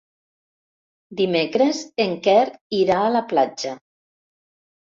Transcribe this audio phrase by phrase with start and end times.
[1.19, 2.39] Dimecres en Quer
[2.81, 3.75] irà a la platja.